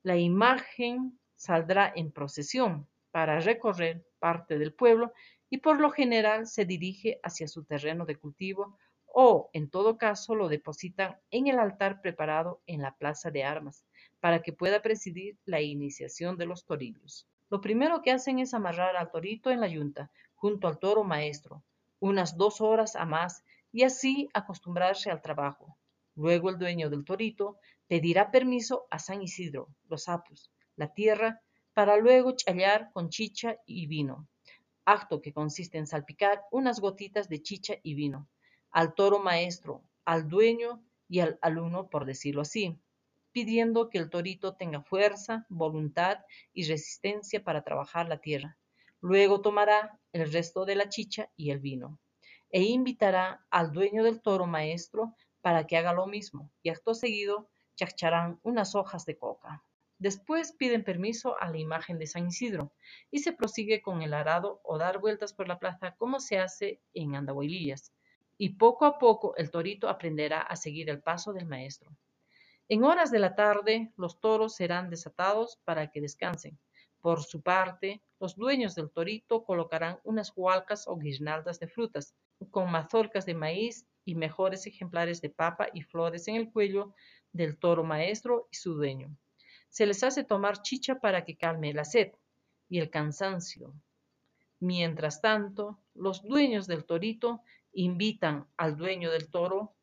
la 0.03 0.17
imagen 0.17 1.19
saldrá 1.37 1.93
en 1.95 2.11
procesión 2.11 2.89
para 3.13 3.39
recorrer 3.39 4.05
parte 4.19 4.59
del 4.59 4.75
pueblo 4.75 5.13
y 5.49 5.59
por 5.59 5.81
lo 5.81 5.91
general 5.91 6.49
se 6.49 6.65
dirige 6.65 7.21
hacia 7.23 7.47
su 7.47 7.65
terreno 7.65 8.05
de 8.07 8.17
cultivo 8.17 8.77
o, 9.07 9.51
en 9.53 9.71
todo 9.71 9.97
caso, 9.99 10.35
lo 10.35 10.49
depositan 10.49 11.17
en 11.31 11.47
el 11.47 11.61
altar 11.61 12.01
preparado 12.01 12.61
en 12.67 12.83
la 12.83 12.97
plaza 12.97 13.31
de 13.31 13.45
armas 13.45 13.85
para 14.19 14.43
que 14.43 14.53
pueda 14.53 14.83
presidir 14.83 15.39
la 15.45 15.61
iniciación 15.61 16.37
de 16.37 16.47
los 16.47 16.65
torillos. 16.65 17.29
Lo 17.51 17.61
primero 17.61 18.03
que 18.03 18.11
hacen 18.11 18.41
es 18.41 18.53
amarrar 18.53 18.97
al 18.97 19.13
torito 19.13 19.53
en 19.53 19.61
la 19.61 19.69
yunta, 19.69 20.11
junto 20.35 20.67
al 20.67 20.81
toro 20.81 21.05
maestro, 21.05 21.63
unas 22.05 22.37
dos 22.37 22.61
horas 22.61 22.97
a 22.97 23.07
más, 23.07 23.45
y 23.73 23.85
así 23.85 24.29
acostumbrarse 24.35 25.11
al 25.11 25.23
trabajo. 25.23 25.79
Luego 26.15 26.51
el 26.51 26.59
dueño 26.59 26.91
del 26.91 27.03
torito 27.03 27.57
pedirá 27.89 28.31
permiso 28.31 28.87
a 28.91 28.99
San 28.99 29.23
Isidro, 29.23 29.69
los 29.89 30.07
apus, 30.11 30.51
la 30.77 30.93
tierra, 30.93 31.41
para 31.73 31.97
luego 31.97 32.37
challar 32.37 32.91
con 32.93 33.09
chicha 33.09 33.57
y 33.65 33.87
vino, 33.87 34.29
acto 34.85 35.23
que 35.23 35.33
consiste 35.33 35.79
en 35.79 35.87
salpicar 35.87 36.43
unas 36.53 36.79
gotitas 36.79 37.31
de 37.31 37.41
chicha 37.41 37.77
y 37.83 37.95
vino, 37.95 38.29
al 38.71 38.95
toro 38.95 39.19
maestro, 39.19 39.83
al 40.05 40.29
dueño 40.29 40.85
y 41.09 41.21
al 41.21 41.39
alumno, 41.41 41.89
por 41.89 42.05
decirlo 42.05 42.43
así, 42.43 42.79
pidiendo 43.33 43.89
que 43.89 43.97
el 43.97 44.11
torito 44.11 44.57
tenga 44.57 44.83
fuerza, 44.83 45.47
voluntad 45.49 46.19
y 46.53 46.65
resistencia 46.65 47.43
para 47.43 47.65
trabajar 47.65 48.11
la 48.11 48.19
tierra. 48.19 48.59
Luego 49.07 49.43
tomará 49.43 50.01
el 50.15 50.33
resto 50.33 50.65
de 50.65 50.77
la 50.77 50.89
chicha 50.89 51.31
y 51.37 51.51
el 51.51 51.59
vino, 51.59 52.01
e 52.49 52.63
invitará 52.63 53.45
al 53.51 53.71
dueño 53.71 54.03
del 54.03 54.23
toro 54.23 54.47
maestro 54.47 55.15
para 55.43 55.67
que 55.67 55.77
haga 55.77 55.93
lo 55.93 56.07
mismo, 56.07 56.51
y 56.63 56.71
acto 56.71 56.95
seguido 56.95 57.51
chacharán 57.77 58.41
unas 58.43 58.75
hojas 58.75 59.05
de 59.05 59.19
coca. 59.19 59.63
Después 59.99 60.53
piden 60.53 60.85
permiso 60.85 61.39
a 61.39 61.51
la 61.51 61.59
imagen 61.59 61.99
de 61.99 62.07
San 62.07 62.29
Isidro 62.29 62.73
y 63.11 63.19
se 63.19 63.35
prosigue 63.35 63.83
con 63.83 64.01
el 64.01 64.15
arado 64.15 64.63
o 64.65 64.79
dar 64.79 65.01
vueltas 65.01 65.35
por 65.35 65.49
la 65.49 65.59
plaza 65.59 65.95
como 65.97 66.19
se 66.19 66.39
hace 66.39 66.81
en 66.95 67.15
Andahuaylillas. 67.15 67.93
Y 68.39 68.55
poco 68.55 68.87
a 68.87 68.99
poco 68.99 69.37
el 69.37 69.51
torito 69.51 69.91
aprenderá 69.91 70.41
a 70.41 70.57
seguir 70.57 70.89
el 70.89 71.03
paso 71.03 71.35
del 71.35 71.45
maestro. 71.45 71.95
En 72.71 72.85
horas 72.85 73.11
de 73.11 73.19
la 73.19 73.35
tarde, 73.35 73.93
los 73.99 74.19
toros 74.19 74.55
serán 74.55 74.89
desatados 74.89 75.61
para 75.67 75.91
que 75.91 76.01
descansen. 76.01 76.59
Por 77.05 77.23
su 77.23 77.43
parte, 77.43 78.03
los 78.19 78.35
dueños 78.35 78.75
del 78.75 78.91
torito 78.91 79.45
colocarán 79.45 79.99
unas 80.05 80.33
hualcas 80.35 80.89
o 80.89 80.97
guirnaldas 80.97 81.61
de 81.61 81.69
frutas, 81.69 82.15
con 82.51 82.71
mazorcas 82.71 83.27
de 83.27 83.35
maíz 83.35 83.87
y 84.07 84.15
mejores 84.15 84.67
ejemplares 84.67 85.21
de 85.21 85.29
papa 85.29 85.69
y 85.75 85.83
flores 85.83 86.29
en 86.29 86.37
el 86.37 86.51
cuello 86.51 86.95
del 87.31 87.59
toro 87.59 87.85
maestro 87.85 88.49
y 88.51 88.57
su 88.57 88.73
dueño. 88.73 89.15
Se 89.69 89.85
les 89.85 90.03
hace 90.03 90.25
tomar 90.25 90.63
chicha 90.63 90.99
para 90.99 91.27
que 91.27 91.37
calme 91.37 91.75
la 91.75 91.85
sed 91.85 92.13
y 92.71 92.79
el 92.79 92.89
cansancio. 92.89 93.75
Mientras 94.61 95.21
tanto, 95.21 95.79
los 95.93 96.23
dueños 96.23 96.67
del 96.67 96.87
torito 96.87 97.43
invitan 97.75 98.49
al 98.57 98.79
dueño 98.79 99.11
del 99.11 99.29
toro 99.29 99.75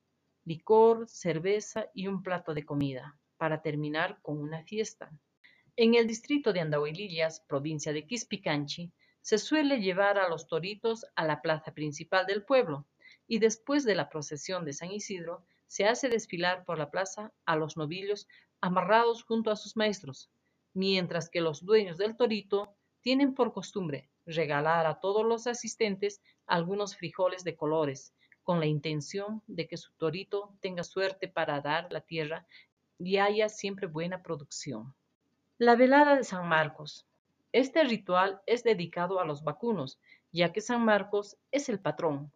licor, 0.44 1.08
cerveza 1.08 1.86
y 1.94 2.08
un 2.08 2.24
plato 2.24 2.56
de 2.56 2.66
comida, 2.66 3.20
para 3.38 3.62
terminar 3.62 4.18
con 4.24 4.40
una 4.40 4.64
fiesta. 4.64 5.12
En 5.78 5.96
el 5.96 6.06
distrito 6.06 6.52
de 6.52 6.60
Andahuilillas, 6.60 7.40
provincia 7.48 7.94
de 7.94 8.06
Quispicanchi, 8.06 8.92
se 9.22 9.38
suele 9.38 9.80
llevar 9.80 10.18
a 10.18 10.28
los 10.28 10.46
toritos 10.48 11.06
a 11.16 11.26
la 11.26 11.42
plaza 11.42 11.74
principal 11.74 12.26
del 12.26 12.44
pueblo 12.44 12.86
y 13.26 13.40
después 13.40 13.86
de 13.86 13.96
la 13.96 14.10
procesión 14.10 14.66
de 14.66 14.74
San 14.74 14.92
Isidro 14.92 15.46
se 15.68 15.86
hace 15.86 16.10
desfilar 16.10 16.66
por 16.66 16.78
la 16.78 16.92
plaza 16.92 17.32
a 17.46 17.56
los 17.56 17.78
novillos 17.78 18.28
amarrados 18.60 19.24
junto 19.24 19.50
a 19.50 19.56
sus 19.56 19.78
maestros, 19.78 20.30
mientras 20.74 21.30
que 21.30 21.40
los 21.40 21.64
dueños 21.66 21.98
del 21.98 22.18
torito 22.18 22.76
tienen 23.00 23.34
por 23.34 23.54
costumbre 23.54 24.10
regalar 24.26 24.86
a 24.86 25.00
todos 25.00 25.26
los 25.26 25.48
asistentes 25.48 26.22
algunos 26.48 26.98
frijoles 26.98 27.46
de 27.46 27.56
colores, 27.56 28.14
con 28.44 28.60
la 28.60 28.66
intención 28.66 29.42
de 29.48 29.68
que 29.68 29.78
su 29.78 29.94
torito 29.94 30.54
tenga 30.60 30.84
suerte 30.84 31.30
para 31.30 31.62
dar 31.62 31.92
la 31.94 32.02
tierra 32.02 32.46
y 33.00 33.18
haya 33.18 33.48
siempre 33.48 33.88
buena 33.88 34.22
producción. 34.22 34.94
La 35.64 35.76
velada 35.76 36.16
de 36.16 36.24
San 36.24 36.50
Marcos. 36.50 37.06
Este 37.52 37.84
ritual 37.84 38.42
es 38.48 38.64
dedicado 38.64 39.20
a 39.20 39.26
los 39.26 39.44
vacunos, 39.44 40.00
ya 40.32 40.52
que 40.52 40.60
San 40.60 40.84
Marcos 40.84 41.38
es 41.52 41.70
el 41.70 41.80
patrón. 41.80 42.34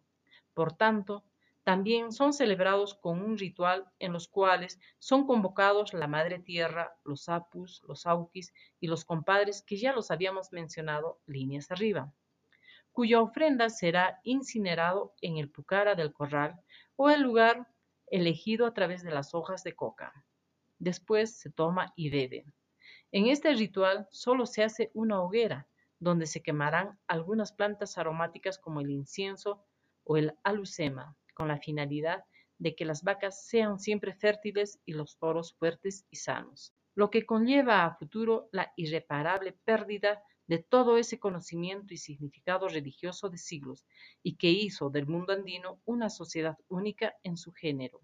Por 0.54 0.76
tanto, 0.76 1.24
también 1.64 2.12
son 2.12 2.32
celebrados 2.32 2.94
con 2.94 3.20
un 3.20 3.36
ritual 3.36 3.90
en 3.98 4.12
los 4.12 4.28
cuales 4.28 4.78
son 5.00 5.26
convocados 5.26 5.92
la 5.92 6.06
Madre 6.06 6.38
Tierra, 6.38 6.96
los 7.02 7.28
apus, 7.28 7.82
los 7.88 8.06
auquis 8.06 8.54
y 8.78 8.86
los 8.86 9.04
compadres 9.04 9.60
que 9.60 9.76
ya 9.76 9.92
los 9.92 10.12
habíamos 10.12 10.52
mencionado 10.52 11.18
líneas 11.26 11.72
arriba, 11.72 12.12
cuya 12.92 13.20
ofrenda 13.20 13.70
será 13.70 14.20
incinerado 14.22 15.14
en 15.20 15.38
el 15.38 15.50
pucara 15.50 15.96
del 15.96 16.12
corral 16.12 16.60
o 16.94 17.10
el 17.10 17.22
lugar 17.22 17.66
elegido 18.06 18.66
a 18.66 18.72
través 18.72 19.02
de 19.02 19.10
las 19.10 19.34
hojas 19.34 19.64
de 19.64 19.74
coca. 19.74 20.12
Después 20.78 21.36
se 21.36 21.50
toma 21.50 21.92
y 21.96 22.10
bebe. 22.10 22.46
En 23.12 23.26
este 23.26 23.54
ritual 23.54 24.08
solo 24.10 24.46
se 24.46 24.64
hace 24.64 24.90
una 24.92 25.22
hoguera, 25.22 25.68
donde 25.98 26.26
se 26.26 26.42
quemarán 26.42 26.98
algunas 27.06 27.52
plantas 27.52 27.98
aromáticas 27.98 28.58
como 28.58 28.80
el 28.80 28.90
incienso 28.90 29.64
o 30.04 30.16
el 30.16 30.34
alucema, 30.42 31.16
con 31.34 31.48
la 31.48 31.58
finalidad 31.58 32.24
de 32.58 32.74
que 32.74 32.84
las 32.84 33.02
vacas 33.02 33.46
sean 33.46 33.78
siempre 33.78 34.14
fértiles 34.14 34.80
y 34.84 34.92
los 34.92 35.18
toros 35.18 35.54
fuertes 35.54 36.06
y 36.10 36.16
sanos, 36.16 36.74
lo 36.94 37.10
que 37.10 37.26
conlleva 37.26 37.84
a 37.84 37.94
futuro 37.94 38.48
la 38.52 38.72
irreparable 38.76 39.52
pérdida 39.52 40.22
de 40.46 40.58
todo 40.58 40.96
ese 40.96 41.18
conocimiento 41.18 41.92
y 41.92 41.98
significado 41.98 42.68
religioso 42.68 43.28
de 43.28 43.38
siglos 43.38 43.84
y 44.22 44.36
que 44.36 44.50
hizo 44.50 44.90
del 44.90 45.06
mundo 45.06 45.32
andino 45.32 45.80
una 45.84 46.08
sociedad 46.08 46.56
única 46.68 47.14
en 47.22 47.36
su 47.36 47.52
género. 47.52 48.00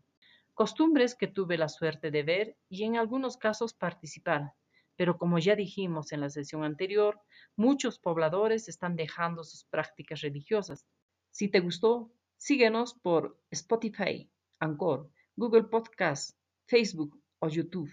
Costumbres 0.54 1.14
que 1.14 1.28
tuve 1.28 1.56
la 1.56 1.68
suerte 1.68 2.10
de 2.10 2.22
ver 2.22 2.56
y 2.68 2.84
en 2.84 2.96
algunos 2.96 3.36
casos 3.36 3.72
participar, 3.72 4.52
pero 4.96 5.18
como 5.18 5.38
ya 5.38 5.56
dijimos 5.56 6.12
en 6.12 6.20
la 6.20 6.30
sesión 6.30 6.64
anterior, 6.64 7.20
muchos 7.56 7.98
pobladores 7.98 8.68
están 8.68 8.96
dejando 8.96 9.44
sus 9.44 9.64
prácticas 9.64 10.20
religiosas. 10.20 10.86
Si 11.30 11.48
te 11.48 11.60
gustó, 11.60 12.12
síguenos 12.36 12.94
por 12.94 13.38
Spotify, 13.50 14.30
Anchor, 14.60 15.10
Google 15.36 15.64
Podcast, 15.64 16.36
Facebook 16.66 17.18
o 17.38 17.48
YouTube. 17.48 17.90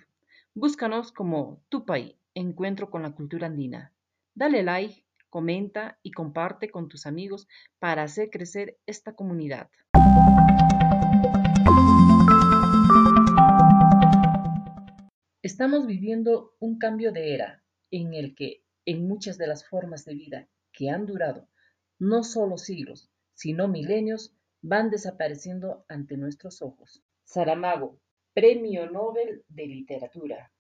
Búscanos 0.53 1.11
como 1.11 1.63
Tupay, 1.69 2.17
Encuentro 2.33 2.89
con 2.89 3.01
la 3.01 3.11
Cultura 3.11 3.47
Andina. 3.47 3.93
Dale 4.35 4.63
like, 4.63 5.05
comenta 5.29 5.99
y 6.03 6.11
comparte 6.11 6.69
con 6.69 6.89
tus 6.89 7.05
amigos 7.05 7.47
para 7.79 8.03
hacer 8.03 8.29
crecer 8.29 8.77
esta 8.85 9.15
comunidad. 9.15 9.69
Estamos 15.51 15.87
viviendo 15.87 16.53
un 16.59 16.77
cambio 16.77 17.11
de 17.11 17.33
era 17.33 17.63
en 17.89 18.13
el 18.13 18.35
que 18.35 18.63
en 18.85 19.07
muchas 19.07 19.39
de 19.39 19.47
las 19.47 19.67
formas 19.67 20.05
de 20.05 20.13
vida 20.13 20.47
que 20.71 20.91
han 20.91 21.07
durado 21.07 21.47
no 21.97 22.23
solo 22.23 22.59
siglos, 22.59 23.09
sino 23.33 23.67
milenios, 23.67 24.31
van 24.61 24.91
desapareciendo 24.91 25.85
ante 25.89 26.17
nuestros 26.17 26.61
ojos. 26.61 27.03
Saramago, 27.23 27.99
Premio 28.35 28.91
Nobel 28.91 29.43
de 29.47 29.65
Literatura. 29.65 30.51